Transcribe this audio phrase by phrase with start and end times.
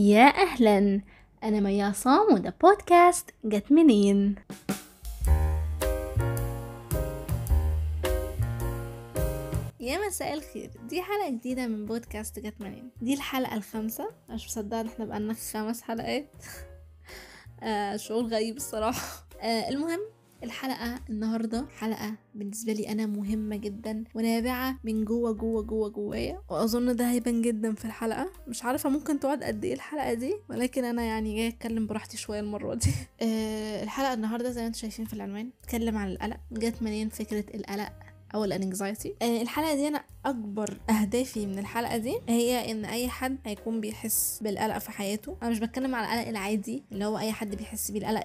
[0.00, 1.00] يا أهلا.
[1.44, 4.34] أنا مي عصام وده بودكاست جت منين؟
[9.80, 10.70] يا مساء الخير.
[10.88, 14.10] دي حلقة جديدة من بودكاست جت منين؟ دي الحلقة الخامسة.
[14.30, 16.32] مش مصدقة إن إحنا بقالنا خمس حلقات.
[17.62, 19.26] آه شعور غريب الصراحة.
[19.40, 20.00] آه المهم
[20.42, 26.42] الحلقة النهاردة حلقة بالنسبة لي أنا مهمة جدا ونابعة من جوه جوه جوه جوايا.
[26.48, 28.30] وأظن ده هيبان جدا في الحلقة.
[28.48, 32.40] مش عارفة ممكن تقعد قد إيه الحلقة دي ولكن أنا يعني جاية أتكلم براحتي شوية
[32.40, 32.90] المرة دي.
[33.22, 36.36] آه الحلقة النهاردة زي ما أنتم شايفين في العنوان اتكلم عن القلق.
[36.52, 37.92] جت منين فكرة القلق؟
[38.34, 43.38] أو الانكزايتي آه الحلقة دي أنا أكبر أهدافي من الحلقة دي هي إن أي حد
[43.44, 45.36] هيكون بيحس بالقلق في حياته.
[45.42, 48.24] أنا مش بتكلم على القلق العادي اللي هو أي حد بيحس بيه القلق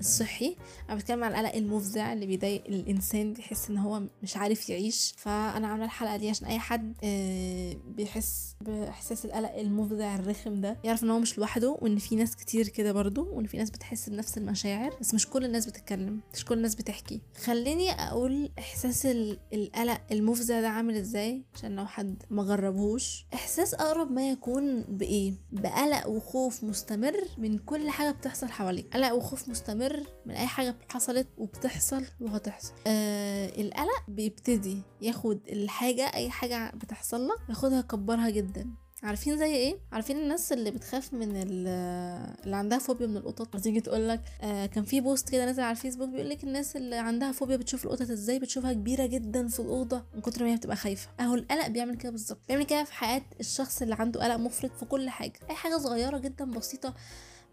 [0.00, 0.56] الصحي.
[0.88, 5.14] أنا بتكلم على القلق المفزع اللي بيضايق الإنسان بيحس إن هو مش عارف يعيش.
[5.16, 11.04] فأنا عاملة الحلقة دي عشان أي حد آه بيحس بإحساس القلق المفزع الرخم ده يعرف
[11.04, 14.38] إن هو مش لوحده وإن في ناس كتير كده برضه وإن في ناس بتحس بنفس
[14.38, 14.96] المشاعر.
[15.00, 17.20] بس مش كل الناس بتتكلم مش كل الناس بتحكي.
[17.44, 19.06] خليني أقول إحساس
[19.52, 23.26] القلق المفزع ده عامل إزاي؟ عشان لو حد ما جربهوش.
[23.34, 28.94] إحساس أقرب ما يكون بإيه؟ بقلق وخوف مستمر من كل حاجة بتحصل حواليك.
[28.94, 32.72] قلق وخوف مستمر من أي حاجة حصلت وبتحصل وهتحصل.
[32.86, 38.83] آه القلق بيبتدي ياخد الحاجة أي حاجة بتحصل لك ياخدها يكبرها جدا.
[39.04, 44.08] عارفين زي إيه؟ عارفين الناس اللي بتخاف من اللي عندها فوبيا من القطط؟ بتيجي تقول
[44.08, 47.56] لك آه كان في بوست كده نازل على الفيسبوك بيقول لك الناس اللي عندها فوبيا
[47.56, 51.08] بتشوف القطط إزاي؟ بتشوفها كبيرة جدا في الأوضة من كتر ما هي بتبقى خايفة.
[51.20, 52.38] أهو القلق بيعمل كده بالظبط.
[52.48, 55.32] بيعمل كده في حياة الشخص اللي عنده قلق مفرط في كل حاجة.
[55.50, 56.94] أي حاجة صغيرة جدا بسيطة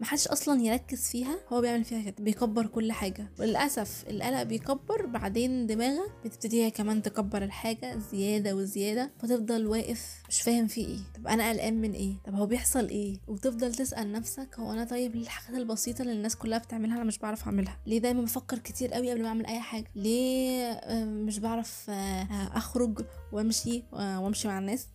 [0.02, 3.32] محدش أصلا يركز فيها هو بيعمل فيها كده بيكبر كل حاجة.
[3.38, 10.42] وللأسف القلق بيكبر بعدين دماغك بتبتدي هي كمان تكبر الحاجة زيادة وزيادة فتفضل واقف مش
[10.42, 10.98] فاهم في إيه.
[11.16, 15.14] طب أنا قلقان من إيه؟ طب هو بيحصل إيه؟ وتفضل تسأل نفسك هو أنا طيب
[15.16, 18.92] ليه الحاجات البسيطة اللي الناس كلها بتعملها أنا مش بعرف أعملها؟ ليه دايما بفكر كتير
[18.92, 21.90] قوي قبل ما أعمل أي حاجة؟ ليه مش بعرف
[22.54, 24.88] أخرج وأمشي وأمشي مع الناس؟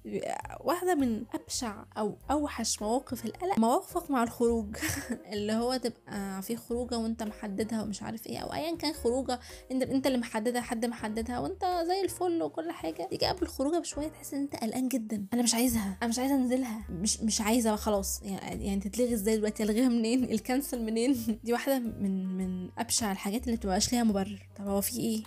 [0.59, 4.75] واحدة من أبشع أو أوحش مواقف القلق مواقفك مع الخروج.
[5.33, 9.39] اللي هو تبقى في خروجة وانت محددها ومش عارف إيه أو ايا كان خروجة
[9.71, 13.07] انت انت اللي محددها حد محددها وانت زي الفل وكل حاجة.
[13.09, 15.25] تيجي قبل الخروجة بشوية تحس ان انت قلقان جدا.
[15.33, 15.97] أنا مش عايزها.
[16.01, 16.85] أنا مش عايزة انزلها.
[16.89, 18.21] مش مش عايزة خلاص.
[18.23, 23.45] يعني, يعني تتلغي إزاي دلوقتي؟ ألغيها منين؟ الكنسل منين؟ دي واحدة من من أبشع الحاجات
[23.45, 24.47] اللي بتبقاش ليها مبرر.
[24.57, 25.23] طب هو في إيه؟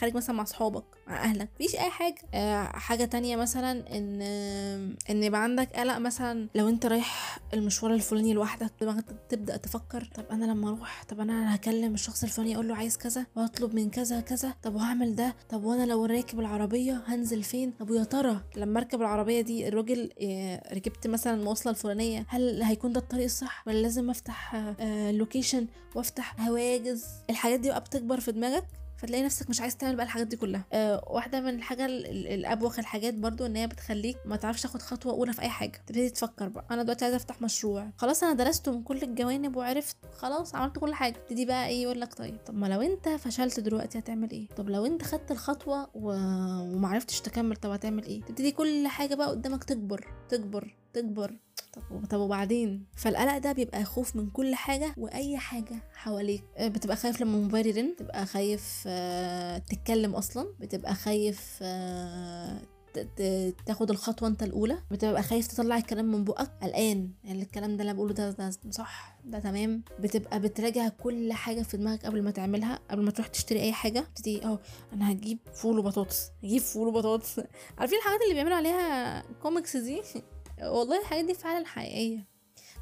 [0.00, 2.22] خارج مثلا مع صحابك مع أهلك مفيش أي حاجة.
[2.34, 4.22] آه حاجة تانية مثلا إن
[5.10, 10.24] إن يبقى عندك قلق مثلا لو أنت رايح المشوار الفلاني لوحدك دماغك تبدأ تفكر طب
[10.30, 14.20] أنا لما أروح طب أنا هكلم الشخص الفلاني أقول له عايز كذا وأطلب من كذا
[14.20, 18.78] كذا طب وهعمل ده طب وأنا لو راكب العربية هنزل فين؟ طب ويا ترى لما
[18.78, 23.78] أركب العربية دي الراجل آه ركبت مثلا المواصله الفلانية هل هيكون ده الطريق الصح؟ ولا
[23.82, 28.64] لازم أفتح آه اللوكيشن وأفتح هواجز الحاجات دي بقى بتكبر في دماغك؟
[28.98, 30.64] فتلاقي نفسك مش عايز تعمل بقى الحاجات دي كلها.
[30.72, 35.32] أه واحدة من الحاجة الأبوخ الحاجات برضو إن هي بتخليك ما تعرفش تاخد خطوة أولى
[35.32, 35.82] في أي حاجة.
[35.86, 36.64] تبتدي تفكر بقى.
[36.70, 37.90] أنا دلوقتي عايزة أفتح مشروع.
[37.96, 39.96] خلاص أنا درسته من كل الجوانب وعرفت.
[40.16, 41.12] خلاص عملت كل حاجة.
[41.12, 44.70] تبتدي بقى إيه يقول لك طيب طب ما لو أنت فشلت دلوقتي هتعمل إيه؟ طب
[44.70, 46.10] لو أنت خدت الخطوة و...
[46.74, 50.74] ومعرفتش تكمل طب هتعمل إيه؟ تبتدي كل حاجة بقى قدامك تكبر تكبر.
[51.00, 51.36] تكبر
[51.72, 56.44] طب طب وبعدين؟ فالقلق ده بيبقى خوف من كل حاجة وأي حاجة حواليك.
[56.60, 62.60] بتبقى خايف لما الموبايل يرن بتبقى خايف آه تتكلم أصلا بتبقى خايف آه
[63.66, 66.50] تاخد الخطوة أنت الأولى بتبقى خايف تطلع الكلام من بقك.
[66.62, 69.82] قلقان يعني الكلام ده اللي بقوله ده, ده صح ده تمام.
[70.00, 74.00] بتبقى بتراجع كل حاجة في دماغك قبل ما تعملها قبل ما تروح تشتري أي حاجة.
[74.00, 74.58] تبتدي آه
[74.92, 77.40] أنا هجيب فول وبطاطس هجيب فول وبطاطس.
[77.78, 80.02] عارفين الحاجات اللي بيعملوا عليها كوميكس دي؟
[80.62, 82.26] والله الحاجات دي فعلا حقيقية.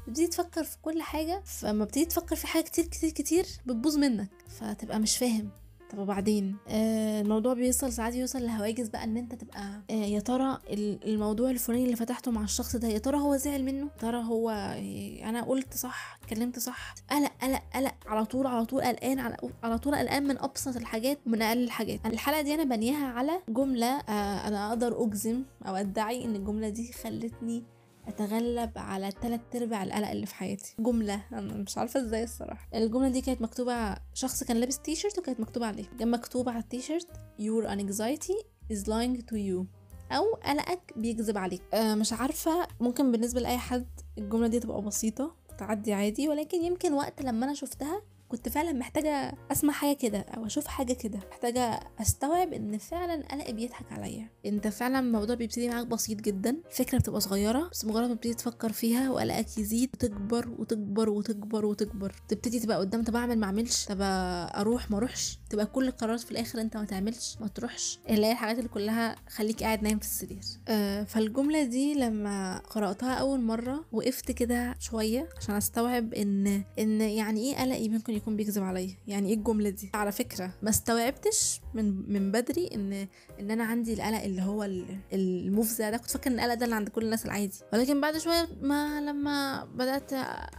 [0.03, 4.29] بتبتدي تفكر في كل حاجة فما بتبتدي تفكر في حاجة كتير كتير كتير بتبوظ منك
[4.59, 5.49] فتبقى مش فاهم.
[5.91, 10.57] طب وبعدين؟ آه الموضوع بيوصل ساعات يوصل لهواجس بقى إن أنت تبقى آه يا ترى
[11.05, 15.29] الموضوع الفلاني اللي فتحته مع الشخص ده يا ترى هو زعل منه؟ ترى هو آه
[15.29, 17.93] أنا قلت صح؟ اتكلمت صح؟ قلق قلق قلق.
[18.07, 21.99] على طول على طول قلقان على, على طول قلقان من أبسط الحاجات ومن أقل الحاجات.
[22.05, 26.91] الحلقة دي أنا بنيها على جملة آه أنا أقدر أجزم أو أدعي إن الجملة دي
[26.93, 27.63] خلتني
[28.07, 30.75] اتغلب على تلات ارباع القلق اللي في حياتي.
[30.79, 31.21] جملة.
[31.33, 32.67] أنا مش عارفة إزاي الصراحة.
[32.75, 35.85] الجملة دي كانت مكتوبة شخص كان لابس تي شيرت وكانت مكتوبة عليه.
[35.99, 37.07] كان مكتوب على التي شيرت
[37.39, 38.43] your anxiety
[38.73, 39.65] is lying to you.
[40.11, 41.61] أو قلقك بيكذب عليك.
[41.73, 42.67] أه مش عارفة.
[42.79, 43.87] ممكن بالنسبة لأي حد
[44.17, 49.33] الجملة دي تبقى بسيطة تعدي عادي ولكن يمكن وقت لما أنا شفتها كنت فعلا محتاجة
[49.51, 51.19] أسمع حاجة كده أو أشوف حاجة كده.
[51.31, 54.29] محتاجة أستوعب إن فعلا قلقي بيضحك عليا.
[54.45, 56.57] أنت فعلا الموضوع بيبتدي معاك بسيط جدا.
[56.65, 62.15] الفكرة بتبقى صغيرة بس مجرد ما تبتدي تفكر فيها وقلقك يزيد وتكبر وتكبر وتكبر وتكبر.
[62.27, 66.31] تبتدي تبقى قدام طب أعمل ما أعملش؟ طب أروح ما أروحش؟ تبقى كل القرارات في
[66.31, 67.99] الآخر أنت ما تعملش ما تروحش.
[68.09, 70.41] اللي هي الحاجات اللي كلها خليك قاعد نايم في السرير.
[70.67, 77.39] آه فالجملة دي لما قرأتها أول مرة وقفت كده شوية عشان أستوعب إن إن يعني
[77.41, 78.95] إيه قلقي ممكن يكون بيكذب عليا.
[79.07, 83.07] يعني إيه الجملة دي؟ على فكرة ما استوعبتش من من بدري إن
[83.39, 85.97] إن أنا عندي القلق اللي هو ال- المفزع ده.
[85.97, 87.59] كنت فاكرة إن القلق ده اللي عند كل الناس العادي.
[87.73, 90.13] ولكن بعد شوية ما لما بدأت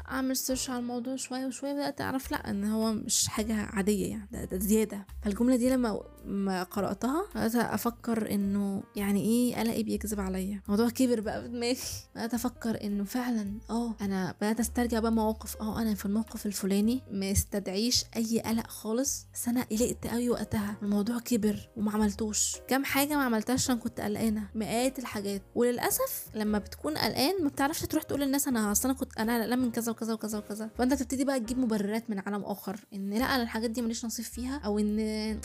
[0.08, 4.28] أعمل سيرش على الموضوع شوية وشوية بدأت أعرف لأ إن هو مش حاجة عادية يعني
[4.32, 5.06] ده, ده زيادة.
[5.22, 10.60] فالجملة دي لما ما قرأتها بدات أفكر إنه يعني إيه قلقي بيكذب عليا.
[10.64, 11.76] الموضوع كبر بقى في دماغي.
[12.14, 17.02] بدات أفكر إنه فعلا آه أنا بدأت أسترجع بقى مواقف آه أنا في الموقف الفلاني
[17.10, 20.76] ما استدعيش أي قلق خالص بس أنا قلقت قوي وقتها.
[20.82, 22.56] الموضوع كبر وما عملتوش.
[22.68, 24.48] كام حاجة ما عملتهاش عشان كنت قلقانة.
[24.54, 25.42] مئات الحاجات.
[25.54, 29.58] وللأسف لما بتكون قلقان ما بتعرفش تروح تقول للناس أنا أصل أنا كنت أنا قلقان
[29.58, 30.70] من كذا وكذا وكذا وكذا.
[30.78, 32.80] فأنت تبتدي بقى تجيب مبررات من عالم آخر.
[32.94, 35.40] إن لأ أنا الحاجات دي ماليش نصيب فيها أو إن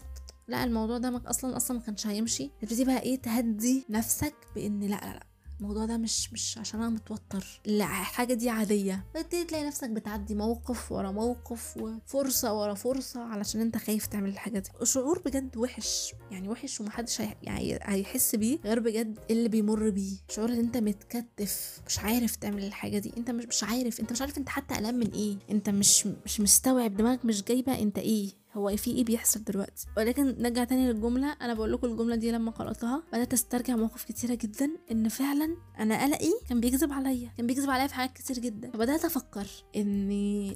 [0.48, 2.52] لا الموضوع ده أصلا أصلا ما كانش هيمشي.
[2.62, 5.24] تبتدي بقى إيه تهدي نفسك بإن لا لا لا
[5.60, 7.62] الموضوع ده مش مش عشان أنا متوتر.
[7.66, 9.06] لا الحاجة دي عادية.
[9.14, 14.60] تبتدي تلاقي نفسك بتعدي موقف ورا موقف وفرصة ورا فرصة علشان أنت خايف تعمل الحاجة
[14.60, 14.70] دي.
[14.84, 17.36] شعور بجد وحش يعني وحش ومحدش هي...
[17.44, 20.18] يعني هيحس بيه غير بجد اللي بيمر بيه.
[20.30, 23.14] شعور إن أنت متكتف مش عارف تعمل الحاجة دي.
[23.18, 25.38] أنت مش مش عارف أنت مش عارف أنت حتى قلقان من إيه.
[25.52, 28.43] أنت مش مش مستوعب دماغك مش جايبة أنت إيه.
[28.54, 32.52] هو في إيه بيحصل دلوقتي؟ ولكن نرجع تاني للجملة أنا بقول لكم الجملة دي لما
[32.52, 37.70] قرأتها بدأت استرجع مواقف كتيرة جدا إن فعلا أنا قلقي كان بيكذب عليا كان بيكذب
[37.70, 38.72] عليا في حاجات كتير جدا.
[38.72, 40.12] فبدأت أفكر ان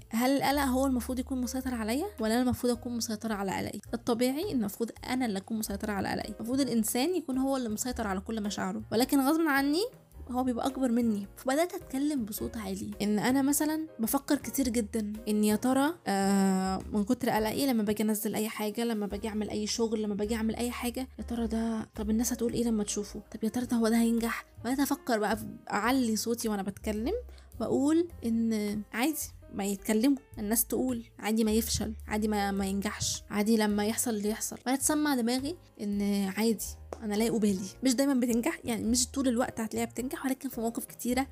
[0.09, 4.51] هل القلق هو المفروض يكون مسيطر عليا ولا أنا المفروض أكون مسيطرة على قلقي الطبيعي
[4.51, 8.19] إن المفروض أنا اللي أكون مسيطرة على قلقي المفروض الإنسان يكون هو اللي مسيطر على
[8.19, 8.81] كل مشاعره.
[8.91, 9.83] ولكن غصب عني
[10.31, 11.27] هو بيبقى أكبر مني.
[11.35, 12.91] فبدأت أتكلم بصوت عالي.
[13.01, 15.13] إن أنا مثلا بفكر كتير جدا.
[15.27, 19.49] إن يا ترى آه من كتر قلقي لما باجي أنزل أي حاجة لما باجي أعمل
[19.49, 22.83] أي شغل لما باجي أعمل أي حاجة يا ترى ده طب الناس هتقول إيه لما
[22.83, 25.37] تشوفه؟ طب يا ترى ده هو ده هينجح؟ بدأت أفكر بقى
[25.71, 27.13] أعلي صوتي وأنا بتكلم.
[27.59, 29.15] واقول إن عادي
[29.53, 30.17] ما يتكلموا.
[30.39, 34.57] الناس تقول عادي ما يفشل عادي ما, ما ينجحش عادي لما يحصل اللي يحصل.
[34.57, 36.01] فانا تسمع دماغي إن
[36.37, 36.65] عادي.
[37.03, 40.85] أنا لا بالي مش دايما بتنجح يعني مش طول الوقت هتلاقيها بتنجح ولكن في مواقف
[40.85, 41.27] كتيرة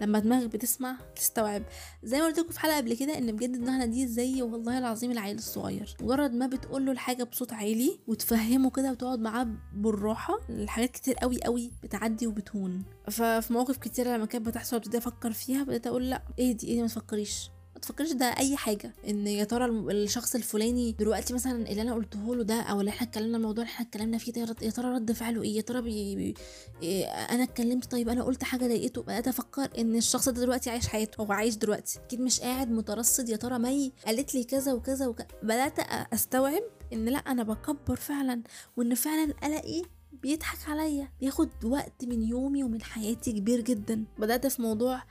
[0.00, 1.62] لما دماغك بتسمع تستوعب.
[2.02, 5.10] زي ما قلت لكم في حلقة قبل كده إن بجد دماغنا دي زي والله العظيم
[5.10, 5.96] العيل الصغير.
[6.00, 11.42] مجرد ما بتقول له الحاجة بصوت عالي وتفهمه كده وتقعد معاه بالراحة الحاجات كتير قوي
[11.42, 12.82] قوي بتعدي وبتهون.
[13.10, 16.74] ففي مواقف كتيرة لما كانت بتحصل ابتدي أفكر فيها بدات أقول لأ إيه دي؟ إيه
[16.74, 17.50] دي؟ ما تفكريش.
[17.80, 22.34] ما تفكريش ده أي حاجة إن يا ترى الشخص الفلاني دلوقتي مثلا اللي أنا قلته
[22.36, 25.12] له ده أو اللي إحنا اتكلمنا الموضوع اللي إحنا اتكلمنا فيه ده يا ترى رد
[25.12, 26.16] فعله إيه؟ يا ترى بي...
[26.16, 26.34] بي...
[26.82, 30.88] إيه أنا اتكلمت طيب أنا قلت حاجة ضايقته؟ بدات أفكر إن الشخص ده دلوقتي عايش
[30.88, 31.98] حياته هو عايش دلوقتي.
[31.98, 35.78] أكيد مش قاعد مترصد يا ترى مي قالت لي كذا وكذا وكذا بدأت
[36.12, 36.62] أستوعب
[36.92, 38.42] إن لأ أنا بكبر فعلا
[38.76, 39.82] وإن فعلا قلقي
[40.22, 44.04] بيضحك عليا بياخد وقت من يومي ومن حياتي كبير جدا.
[44.18, 45.02] بدأت في موضوع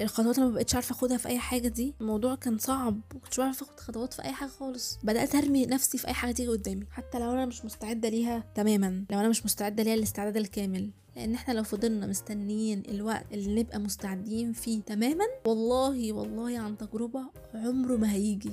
[0.00, 1.94] الخطوات اللي ما بقتش عارفة أخدها في أي حاجة دي.
[2.00, 4.98] الموضوع كان صعب ما كنتش بعرف أخد خطوات في أي حاجة خالص.
[5.02, 6.86] بدأت أرمي نفسي في أي حاجة تيجي قدامي.
[6.90, 10.90] حتى لو أنا مش مستعدة ليها تماما لو أنا مش مستعدة ليها الاستعداد الكامل.
[11.16, 17.22] لأن إحنا لو فضلنا مستنيين الوقت اللي نبقى مستعدين فيه تماما والله والله عن تجربة
[17.54, 18.52] عمره ما هيجي.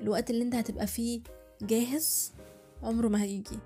[0.00, 1.20] الوقت اللي أنت هتبقى فيه
[1.62, 2.32] جاهز
[2.82, 3.58] عمره ما هيجي.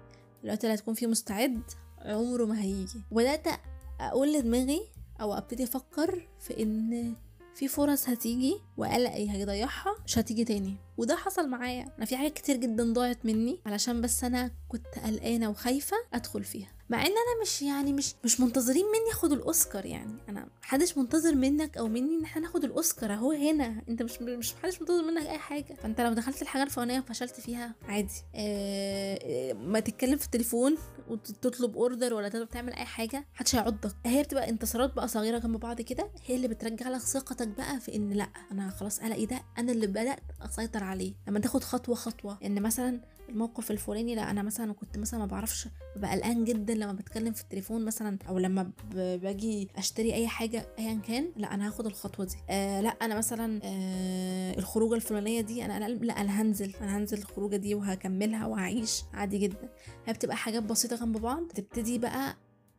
[0.45, 1.63] الوقت اللي هتكون فيه مستعد
[1.99, 3.03] عمره ما هيجي.
[3.11, 3.47] وبدأت
[4.01, 4.81] أقول لدماغي
[5.21, 7.15] أو أبتدي أفكر في إن
[7.55, 10.77] في فرص هتيجي وقلقي هيضيعها مش هتيجي تاني.
[10.97, 11.93] وده حصل معايا.
[11.99, 16.74] أنا في حاجات كتير جدا ضاعت مني علشان بس أنا كنت قلقانة وخايفة أدخل فيها.
[16.91, 20.13] مع إن أنا مش يعني مش مش منتظرين مني أخد الأوسكار يعني.
[20.29, 23.83] أنا محدش منتظر منك أو مني إن إحنا ناخد الأوسكار أهو هنا.
[23.89, 25.75] أنت مش مش محدش منتظر منك أي حاجة.
[25.83, 28.15] فأنت لو دخلت الحاجة الفلانية وفشلت فيها عادي.
[28.35, 30.77] آه ما تتكلم في التليفون
[31.09, 33.95] وتطلب اوردر ولا تطلب تعمل أي حاجة محدش هيعضك.
[34.07, 37.95] هي بتبقى انتصارات بقى صغيرة جنب بعض كده هي اللي بترجع لك ثقتك بقى في
[37.97, 41.15] إن لأ أنا خلاص قلقي ده؟ أنا اللي بدأت أسيطر عليه.
[41.29, 45.69] لما تاخد خطوة خطوة إن مثلا الموقف الفلاني لا أنا مثلا كنت مثلا ما بعرفش
[45.97, 50.95] ببقى قلقان جدا لما بتكلم في التليفون مثلا أو لما باجي أشتري أي حاجة ايا
[51.09, 52.37] كان لا أنا هاخد الخطوة دي.
[52.51, 57.57] آه لا أنا مثلا آه الخروجة الفلانية دي أنا لا أنا هنزل أنا هنزل الخروجة
[57.57, 59.69] دي وهكملها وهعيش عادي جدا.
[60.07, 62.37] هي بتبقى حاجات بسيطة جنب بعض تبتدي بقى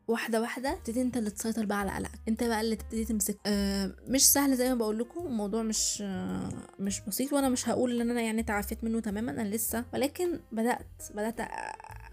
[0.07, 2.19] واحدة واحدة تبتدي انت اللي تسيطر بقى على قلقك.
[2.27, 6.49] انت بقى اللي تبتدي تمسك آه مش سهل زي ما بقول لكم الموضوع مش آه
[6.79, 9.85] مش بسيط وأنا مش هقول ان أنا يعني تعافيت منه تماما أنا لسه.
[9.93, 11.35] ولكن بدأت بدأت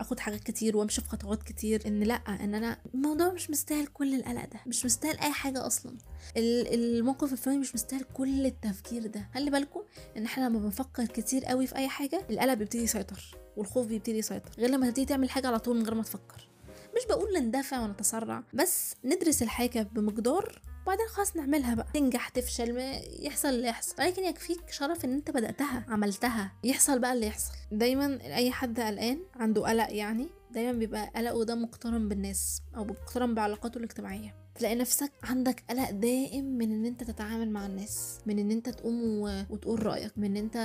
[0.00, 4.14] اخد حاجات كتير وامشي في خطوات كتير ان لأ ان أنا الموضوع مش مستاهل كل
[4.14, 4.60] القلق ده.
[4.66, 5.98] مش مستاهل أي حاجة أصلا.
[6.36, 9.28] الموقف الفلاني مش مستاهل كل التفكير ده.
[9.34, 9.80] خلي بالكم
[10.16, 14.50] ان إحنا لما بنفكر كتير قوي في أي حاجة القلق بيبتدي يسيطر والخوف بيبتدي يسيطر.
[14.58, 16.48] غير لما تبتدي تعمل حاجة على طول من غير ما تفكر.
[16.96, 21.86] مش بقول نندفع ونتسرع بس ندرس الحاجة بمقدار وبعدين خلاص نعملها بقى.
[21.94, 23.94] تنجح تفشل ما يحصل اللي يحصل.
[23.98, 26.52] ولكن يكفيك شرف إن أنت بدأتها عملتها.
[26.64, 27.52] يحصل بقى اللي يحصل.
[27.72, 33.34] دايما أي حد قلقان عنده قلق يعني دايما بيبقى قلقه ده مقترن بالناس أو مقترن
[33.34, 34.34] بعلاقاته الاجتماعية.
[34.54, 39.02] تلاقي نفسك عندك قلق دائم من إن أنت تتعامل مع الناس من إن أنت تقوم
[39.04, 39.42] و...
[39.50, 40.56] وتقول رأيك من إن أنت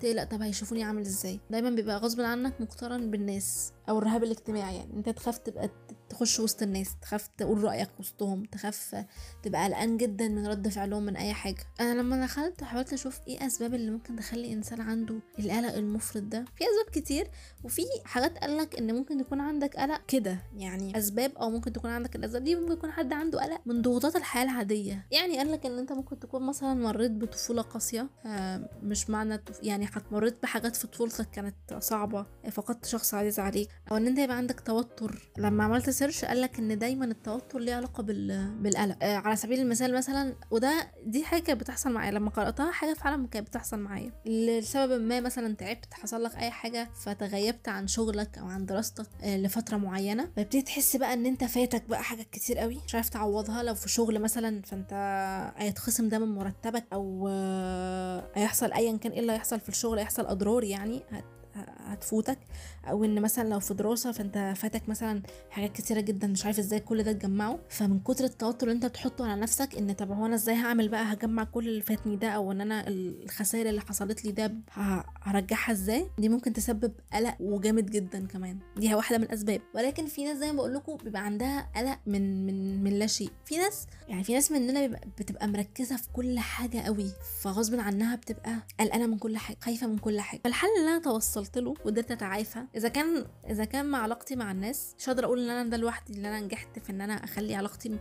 [0.00, 1.40] تقلق طب هيشوفوني عامل إزاي.
[1.50, 3.72] دايما بيبقى غصب عنك مقترن بالناس.
[3.88, 4.92] أو الرهاب الاجتماعي يعني.
[4.96, 5.70] أنت تخاف تبقى
[6.08, 9.04] تخش وسط الناس تخاف تقول رأيك وسطهم تخاف
[9.42, 11.64] تبقى قلقان جدا من رد فعلهم من أي حاجة.
[11.80, 16.44] أنا لما دخلت حاولت أشوف إيه أسباب اللي ممكن تخلي إنسان عنده القلق المفرط ده.
[16.56, 17.30] في أسباب كتير
[17.64, 22.16] وفي حاجات قالك إن ممكن يكون عندك قلق كده يعني أسباب أو ممكن تكون عندك
[22.16, 22.44] الأسباب.
[22.44, 25.06] دي ممكن يكون حد عنده قلق من ضغوطات الحياة العادية.
[25.10, 30.42] يعني قالك إن أنت ممكن تكون مثلا مريت بطفولة قاسية آه مش معنى يعني مريت
[30.42, 33.68] بحاجات في طفولتك كانت صعبة فقدت شخص عزيز عليك.
[33.90, 35.30] أو إن أنت يبقى عندك توتر.
[35.38, 38.54] لما عملت search قالك إن دايما التوتر ليه علاقة بال...
[38.62, 38.96] بالقلق.
[39.02, 42.10] آه على سبيل المثال مثلا وده دي حاجة كانت بتحصل معايا.
[42.10, 44.12] لما قرأتها حاجة فعلا كانت بتحصل معايا.
[44.26, 49.36] لسبب ما مثلا تعبت حصل لك أي حاجة فتغيبت عن شغلك أو عن دراستك آه
[49.36, 52.78] لفترة معينة فبتبتدي تحس بقى إن أنت فاتك بقى حاجات كتير قوي.
[52.86, 53.62] مش عارف تعوضها.
[53.62, 54.92] لو في شغل مثلا فأنت
[55.56, 60.26] هيتخصم ده من مرتبك أو آه هيحصل ايا كان إيه اللي هيحصل في الشغل هيحصل
[60.26, 61.02] أضرار يعني
[61.86, 62.38] هتفوتك.
[62.84, 66.80] أو ان مثلا لو في دراسة فأنت فاتك مثلا حاجات كتيرة جدا مش عارف إزاي
[66.80, 70.34] كل ده تجمعه فمن كتر التوتر اللي أنت بتحطه على نفسك إن طب هو أنا
[70.34, 74.32] إزاي هعمل بقى؟ هجمع كل اللي فاتني ده أو إن أنا الخسائر اللي حصلت لي
[74.32, 74.54] ده
[75.22, 78.58] هرجعها إزاي؟ دي ممكن تسبب قلق وجامد جدا كمان.
[78.76, 79.60] دي واحدة من الأسباب.
[79.74, 83.30] ولكن في ناس زي ما بقول لكم بيبقى عندها قلق من من من لا شيء.
[83.44, 84.86] في ناس يعني في ناس مننا
[85.18, 87.10] بتبقى مركزة في كل حاجة قوي
[87.42, 90.40] فغصب عنها بتبقى قلقانة من كل حاجة خايفة من كل حاجة.
[90.44, 94.94] فالحل اللي أنا توصلت له وقدرت أتعافى إذا كان إذا كان مع علاقتي مع الناس
[94.98, 97.98] مش هقدر أقول إن أنا ده لوحدي إن أنا نجحت في إن أنا أخلي علاقتي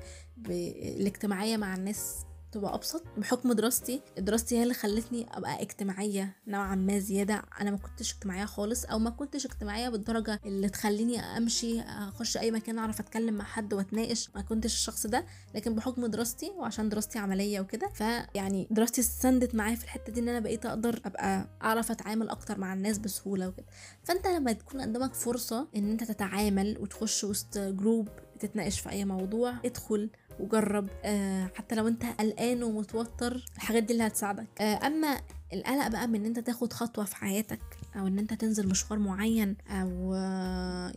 [0.48, 4.02] الاجتماعية مع الناس تبقى أبسط بحكم دراستي.
[4.18, 7.42] دراستي هي اللي خلتني أبقى اجتماعية نوعا ما زيادة.
[7.62, 12.52] أنا ما كنتش اجتماعية خالص أو ما كنتش اجتماعية بالدرجة اللي تخليني أمشي أخش أي
[12.52, 14.30] مكان أعرف أتكلم مع حد وأتناقش.
[14.36, 15.26] ما كنتش الشخص ده.
[15.56, 20.30] لكن بحكم دراستي وعشان دراستي عملية وكده فيعني دراستي سندت معايا في الحتة دي إن
[20.30, 23.66] أنا بقيت أقدر أبقى أعرف أتعامل أكتر مع الناس بسهولة وكده.
[24.04, 29.54] فأنت لما تكون قدامك فرصة إن أنت تتعامل وتخش وسط group تتناقش في أي موضوع
[29.66, 30.10] ادخل
[30.42, 34.48] وجرب آه حتى لو انت قلقان ومتوتر الحاجات دي اللي هتساعدك.
[34.62, 35.22] آه أما
[35.54, 37.60] القلق بقى من إن أنت تاخد خطوة في حياتك
[37.96, 40.14] أو إن أنت تنزل مشوار معين أو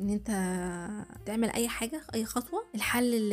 [0.01, 0.29] إن أنت
[1.27, 3.31] تعمل أي حاجة أي خطوة الحل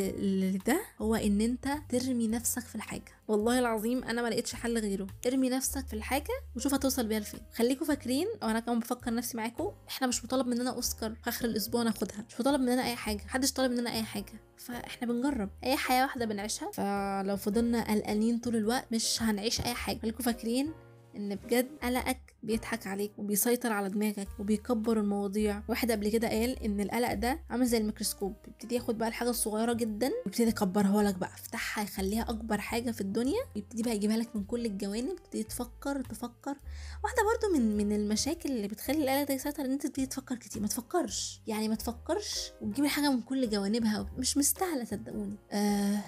[0.56, 3.12] لده هو إن أنت ترمي نفسك في الحاجة.
[3.27, 5.08] والله العظيم أنا ما لقيتش حل غيره.
[5.27, 7.39] ارمي نفسك في الحاجة وشوف هتوصل بيها لفين.
[7.56, 11.84] خليكم فاكرين وأنا كمان بفكر نفسي معاكم إحنا مش مطالب مننا أوسكار في آخر الأسبوع
[11.84, 13.24] ناخدها مش مطالب مننا أي حاجة.
[13.25, 14.34] محدش طالب مننا أي حاجة.
[14.58, 15.50] فإحنا بنجرب.
[15.63, 16.72] أي حياة واحدة بنعيشها.
[16.72, 20.00] فلو فضلنا قلقانين طول الوقت مش هنعيش أي حاجة.
[20.00, 20.74] خليكم فاكرين
[21.15, 25.62] إن بجد قلقك بيضحك عليك وبيسيطر على دماغك وبيكبر المواضيع.
[25.68, 29.74] واحد قبل كده قال إن القلق ده عامل زي الميكروسكوب بيبتدي ياخد بقى الحاجة الصغيرة
[29.74, 33.41] جدا ويبتدي يكبرها لك بقى يفتحها يخليها أكبر حاجة في الدنيا.
[33.56, 36.56] يبتدي بقى يجيبها لك من كل الجوانب تبتدي تفكر تفكر.
[37.03, 40.62] واحدة برضو من من المشاكل اللي بتخلي القلق ده يسيطر إن أنت تبتدي تفكر كتير.
[40.62, 45.36] ما تفكرش يعني ما تفكرش وتجيب الحاجة من كل جوانبها مش مستاهلة صدقوني.
[45.51, 46.00] آه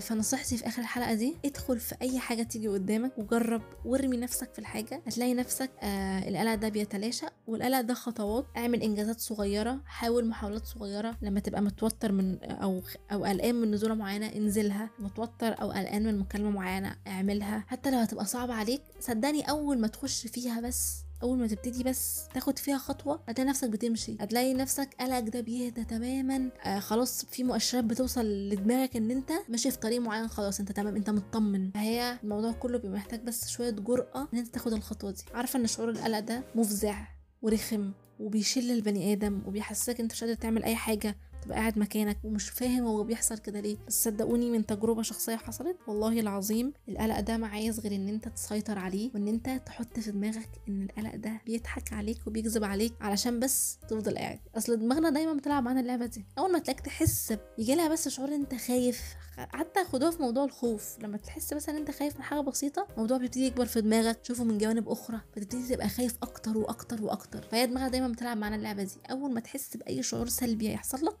[0.00, 4.58] فنصيحتي في آخر الحلقة دي ادخل في أي حاجة تيجي قدامك وجرب وارمي نفسك في
[4.58, 5.02] الحاجة.
[5.06, 8.46] هتلاقي نفسك آه القلق ده بيتلاشى والقلق ده خطوات.
[8.56, 11.16] اعمل إنجازات صغيرة حاول محاولات صغيرة.
[11.22, 14.90] لما تبقى متوتر من أو أو قلقان من نزولة معينة انزلها.
[14.98, 17.64] متوتر أو قلقان من مكالمة معينة اعملها.
[17.68, 22.28] حتى لو هتبقى صعبة عليك صدقني أول ما تخش فيها بس أول ما تبتدي بس
[22.34, 24.16] تاخد فيها خطوة هتلاقي نفسك بتمشي.
[24.20, 26.50] هتلاقي نفسك قلقك ده بيهدى تماما.
[26.64, 30.96] آه خلاص في مؤشرات بتوصل لدماغك إن أنت ماشي في طريق معين خلاص أنت تمام
[30.96, 31.70] أنت مطمن.
[31.70, 35.22] فهي الموضوع كله بيبقى محتاج بس شوية جرأة إن أنت تاخد الخطوة دي.
[35.34, 37.06] عارفة إن شعور القلق ده مفزع
[37.42, 41.16] ورخم وبيشل البني آدم وبيحسسك أنت مش قادر تعمل أي حاجة.
[41.46, 43.76] تبقى قاعد مكانك ومش فاهم هو بيحصل كده ليه.
[43.86, 45.76] بس صدقوني من تجربة شخصية حصلت.
[45.86, 50.10] والله العظيم القلق ده ما عايز غير إن أنت تسيطر عليه وإن أنت تحط في
[50.10, 54.38] دماغك إن القلق ده بيضحك عليك وبيكذب عليك علشان بس تفضل قاعد.
[54.56, 56.24] أصل دماغنا دايما بتلعب معانا اللعبة دي.
[56.38, 59.00] أول ما تلاقيك تحس يجي لها بس شعور أنت خايف.
[59.36, 60.96] حتى خدوها في موضوع الخوف.
[61.02, 64.16] لما تحس بس إن أنت خايف من حاجة بسيطة الموضوع بيبتدي يكبر في دماغك.
[64.16, 65.20] تشوفه من جوانب أخرى.
[65.32, 67.42] فتبتدي تبقى خايف أكتر وأكتر وأكتر.
[67.42, 68.94] فهي دماغها دايما بتلعب معانا اللعبة دي.
[69.10, 71.16] أول ما تحس بأي شعور سلبي هيحصل لك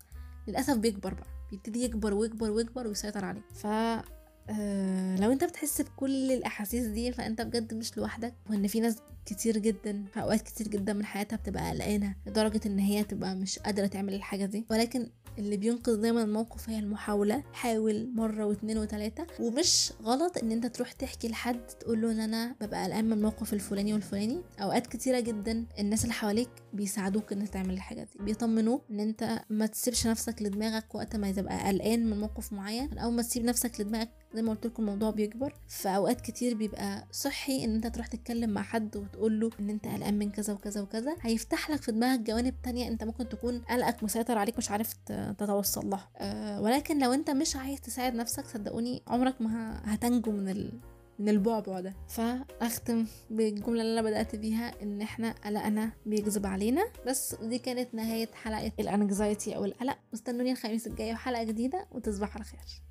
[0.48, 1.26] للأسف بيكبر بقى.
[1.50, 7.42] بيبتدي يكبر ويكبر ويكبر ويسيطر عليك ف آه لو أنت بتحس بكل الأحاسيس دي فأنت
[7.42, 8.96] بجد مش لوحدك وإن في ناس
[9.26, 13.58] كتير جدا في أوقات كتير جدا من حياتها بتبقى قلقانة لدرجة إن هي تبقى مش
[13.58, 14.66] قادرة تعمل الحاجة دي.
[14.70, 17.42] ولكن اللي بينقذ دايما الموقف هي المحاولة.
[17.52, 19.26] حاول مرة واتنين وتلاتة.
[19.40, 23.52] ومش غلط إن أنت تروح تحكي لحد تقول له إن أنا ببقى قلقان من الموقف
[23.52, 24.42] الفلاني والفلاني.
[24.60, 28.24] أوقات كتيرة جدا الناس اللي حواليك بيساعدوك إن تعمل الحاجة دي.
[28.24, 32.98] بيطمنوك إن أنت ما تسيبش نفسك لدماغك وقت ما تبقى قلقان من موقف معين.
[32.98, 35.54] أو ما تسيب نفسك لدماغك زي ما قلت لكم الموضوع بيكبر.
[35.68, 40.30] فاوقات كتير بيبقى صحي إن أنت تروح تتكلم مع حد له إن أنت قلقان من
[40.30, 44.58] كذا وكذا وكذا هيفتح لك في دماغك جوانب تانية أنت ممكن تكون قلقك مسيطر عليك
[44.58, 44.92] مش عارف
[45.38, 46.08] تتوصل لها.
[46.16, 50.72] أه ولكن لو أنت مش عايز تساعد نفسك صدقوني عمرك ما هتنجو من ال...
[51.18, 51.94] من البعبع ده.
[52.08, 56.84] فأختم بالجملة اللي أنا بدأت بيها إن إحنا قلقنا بيكذب علينا.
[57.06, 59.98] بس دي كانت نهاية حلقة الأنكزايتي أو القلق.
[60.12, 62.82] واستنوني الخميس الجاي وحلقة جديدة وتصبحوا على خير.